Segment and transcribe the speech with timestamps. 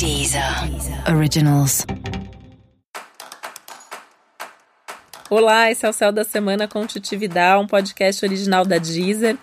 [0.00, 0.42] Deezer
[1.14, 1.84] Originals.
[5.28, 9.36] Olá, esse é o Céu da Semana com Titividade, um podcast original da Deezer.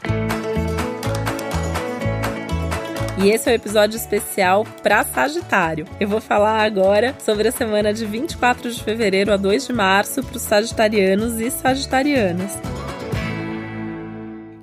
[3.23, 5.85] E esse é o um episódio especial para Sagitário.
[5.99, 10.23] Eu vou falar agora sobre a semana de 24 de fevereiro a 2 de março
[10.23, 12.57] para os sagitarianos e sagitarianas.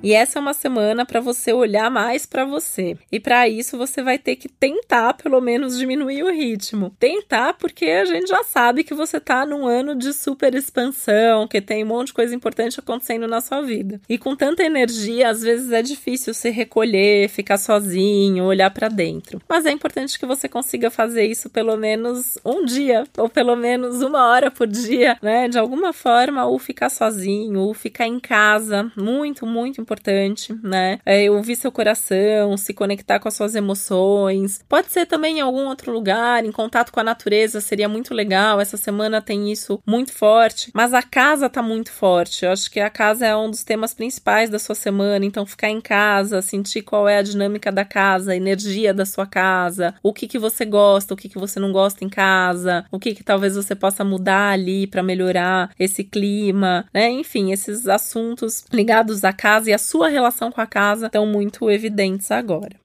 [0.05, 2.95] E essa é uma semana para você olhar mais para você.
[3.11, 6.95] E para isso você vai ter que tentar pelo menos diminuir o ritmo.
[6.99, 11.59] Tentar porque a gente já sabe que você tá num ano de super expansão, que
[11.59, 13.99] tem um monte de coisa importante acontecendo na sua vida.
[14.07, 19.41] E com tanta energia, às vezes é difícil se recolher, ficar sozinho, olhar para dentro.
[19.49, 24.03] Mas é importante que você consiga fazer isso pelo menos um dia, ou pelo menos
[24.03, 25.47] uma hora por dia, né?
[25.47, 28.91] De alguma forma, ou ficar sozinho, ou ficar em casa.
[28.95, 30.99] Muito, muito importante importante, né?
[31.05, 34.59] É ouvir seu coração, se conectar com as suas emoções.
[34.67, 38.59] Pode ser também em algum outro lugar, em contato com a natureza, seria muito legal.
[38.59, 42.45] Essa semana tem isso muito forte, mas a casa tá muito forte.
[42.45, 45.69] Eu acho que a casa é um dos temas principais da sua semana, então ficar
[45.69, 50.13] em casa, sentir qual é a dinâmica da casa, a energia da sua casa, o
[50.13, 53.23] que que você gosta, o que que você não gosta em casa, o que que
[53.23, 57.09] talvez você possa mudar ali para melhorar esse clima, né?
[57.09, 61.69] Enfim, esses assuntos ligados à casa e à sua relação com a casa estão muito
[61.69, 62.84] evidentes agora.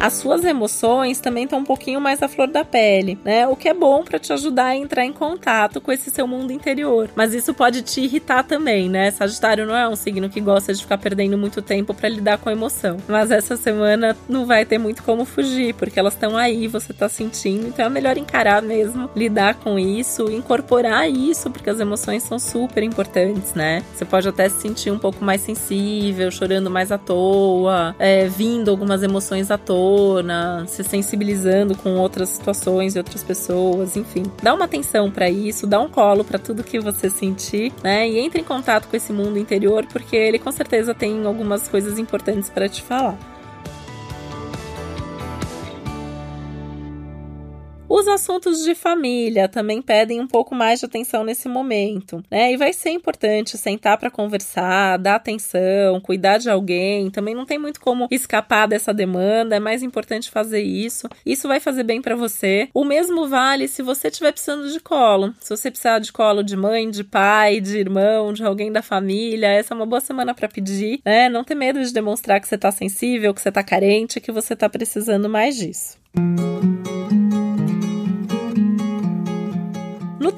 [0.00, 3.46] As suas emoções também estão um pouquinho mais à flor da pele, né?
[3.46, 6.52] O que é bom para te ajudar a entrar em contato com esse seu mundo
[6.52, 7.10] interior.
[7.14, 9.10] Mas isso pode te irritar também, né?
[9.10, 12.48] Sagitário não é um signo que gosta de ficar perdendo muito tempo para lidar com
[12.48, 12.96] a emoção.
[13.06, 17.08] Mas essa semana não vai ter muito como fugir, porque elas estão aí, você tá
[17.08, 22.38] sentindo, então é melhor encarar mesmo, lidar com isso, incorporar isso, porque as emoções são
[22.38, 23.82] super importantes, né?
[23.94, 28.70] Você pode até se sentir um pouco mais sensível, chorando mais à toa, é, vindo
[28.70, 34.22] algumas emoções à toa tona, se sensibilizando com outras situações e outras pessoas, enfim.
[34.40, 38.08] Dá uma atenção para isso, dá um colo para tudo que você sentir, né?
[38.08, 41.98] E entre em contato com esse mundo interior, porque ele com certeza tem algumas coisas
[41.98, 43.18] importantes para te falar.
[48.00, 52.50] Os assuntos de família também pedem um pouco mais de atenção nesse momento, né?
[52.50, 57.10] E vai ser importante sentar para conversar, dar atenção, cuidar de alguém.
[57.10, 61.10] Também não tem muito como escapar dessa demanda, é mais importante fazer isso.
[61.26, 62.70] Isso vai fazer bem para você.
[62.72, 65.34] O mesmo vale se você estiver precisando de colo.
[65.38, 69.48] Se você precisar de colo de mãe, de pai, de irmão, de alguém da família,
[69.48, 71.28] essa é uma boa semana para pedir, né?
[71.28, 74.56] Não ter medo de demonstrar que você tá sensível, que você tá carente, que você
[74.56, 76.00] tá precisando mais disso.
[76.16, 76.79] Música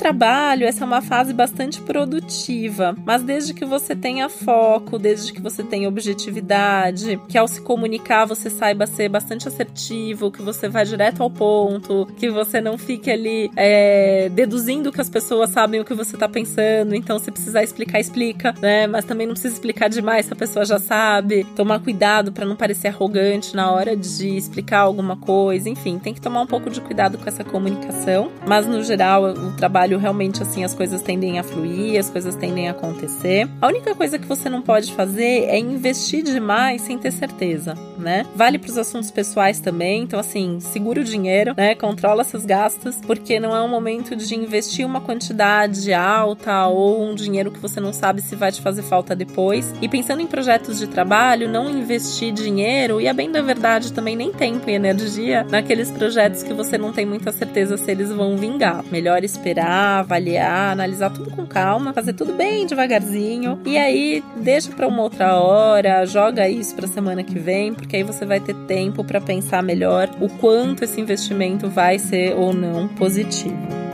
[0.02, 5.40] trabalho, essa é uma fase bastante produtiva, mas desde que você tenha foco, desde que
[5.40, 10.82] você tenha objetividade, que ao se comunicar você saiba ser bastante assertivo, que você vá
[10.82, 15.84] direto ao ponto, que você não fique ali é, deduzindo que as pessoas sabem o
[15.84, 18.88] que você tá pensando, então se precisar explicar, explica, né?
[18.88, 21.44] Mas também não precisa explicar demais se a pessoa já sabe.
[21.54, 26.20] Tomar cuidado para não parecer arrogante na hora de explicar alguma coisa, enfim, tem que
[26.20, 30.42] tomar um pouco de cuidado com essa comunicação, mas no geral o trabalho trabalho, realmente,
[30.42, 33.48] assim, as coisas tendem a fluir, as coisas tendem a acontecer.
[33.60, 38.24] A única coisa que você não pode fazer é investir demais sem ter certeza, né?
[38.34, 41.74] Vale para os assuntos pessoais também, então, assim, segura o dinheiro, né?
[41.74, 47.14] Controla seus gastos, porque não é um momento de investir uma quantidade alta ou um
[47.14, 49.72] dinheiro que você não sabe se vai te fazer falta depois.
[49.80, 54.16] E pensando em projetos de trabalho, não investir dinheiro e, a bem da verdade, também
[54.16, 58.36] nem tempo e energia naqueles projetos que você não tem muita certeza se eles vão
[58.36, 58.84] vingar.
[58.90, 64.88] Melhor esperar avaliar, analisar tudo com calma, fazer tudo bem devagarzinho e aí deixa para
[64.88, 69.04] uma outra hora, joga isso para semana que vem, porque aí você vai ter tempo
[69.04, 73.91] para pensar melhor o quanto esse investimento vai ser ou não positivo.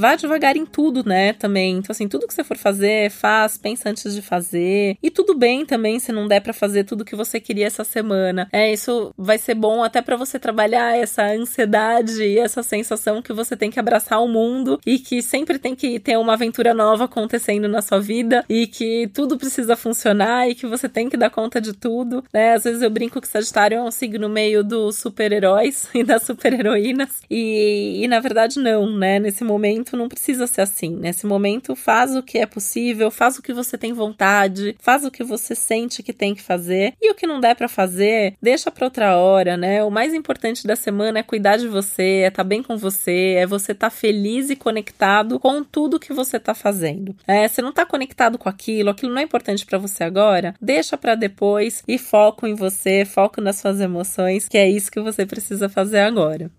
[0.00, 1.76] Vá devagar em tudo, né, também.
[1.76, 4.96] Então, assim, tudo que você for fazer, faz, pensa antes de fazer.
[5.02, 8.48] E tudo bem também se não der para fazer tudo que você queria essa semana.
[8.52, 13.32] É, isso vai ser bom até para você trabalhar essa ansiedade e essa sensação que
[13.32, 17.04] você tem que abraçar o mundo e que sempre tem que ter uma aventura nova
[17.04, 21.30] acontecendo na sua vida e que tudo precisa funcionar e que você tem que dar
[21.30, 22.54] conta de tudo, né?
[22.54, 27.20] Às vezes eu brinco que Sagitário é um signo meio dos super-heróis e das super-heroínas
[27.30, 29.18] e, e na verdade não, né?
[29.18, 30.96] Nesse momento momento não precisa ser assim.
[30.96, 35.10] Nesse momento, faz o que é possível, faz o que você tem vontade, faz o
[35.10, 36.94] que você sente que tem que fazer.
[37.00, 39.82] E o que não der para fazer, deixa para outra hora, né?
[39.84, 43.36] O mais importante da semana é cuidar de você, é estar tá bem com você,
[43.38, 47.14] é você estar tá feliz e conectado com tudo que você está fazendo.
[47.26, 50.96] É, você não está conectado com aquilo, aquilo não é importante para você agora, deixa
[50.96, 55.26] para depois e foco em você, foco nas suas emoções, que é isso que você
[55.26, 56.50] precisa fazer agora.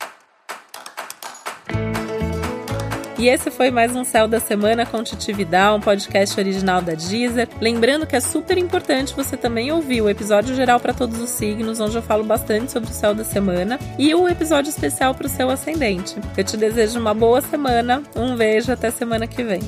[3.21, 6.95] E esse foi mais um Céu da Semana com Titi Vidal, um podcast original da
[6.95, 7.47] Deezer.
[7.61, 11.79] Lembrando que é super importante você também ouvir o episódio geral para todos os signos,
[11.79, 15.29] onde eu falo bastante sobre o céu da semana, e o episódio especial para o
[15.29, 16.15] seu ascendente.
[16.35, 19.61] Eu te desejo uma boa semana, um beijo, até semana que vem.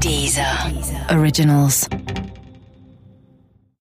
[0.00, 0.72] Deezer.
[0.72, 1.18] Deezer.
[1.18, 1.88] Originals.